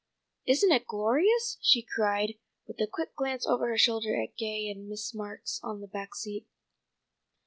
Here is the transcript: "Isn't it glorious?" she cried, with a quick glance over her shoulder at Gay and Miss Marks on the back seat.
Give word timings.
"Isn't 0.47 0.71
it 0.71 0.87
glorious?" 0.87 1.59
she 1.61 1.83
cried, 1.83 2.33
with 2.65 2.79
a 2.81 2.87
quick 2.91 3.13
glance 3.15 3.45
over 3.45 3.67
her 3.67 3.77
shoulder 3.77 4.19
at 4.19 4.35
Gay 4.35 4.67
and 4.67 4.87
Miss 4.89 5.13
Marks 5.13 5.59
on 5.61 5.79
the 5.79 5.87
back 5.87 6.15
seat. 6.15 6.47